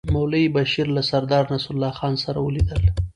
مولوي 0.13 0.45
بشیر 0.57 0.87
له 0.95 1.01
سردار 1.09 1.43
نصرالله 1.53 1.91
خان 1.99 2.13
سره 2.23 2.39
لیدل. 2.55 2.81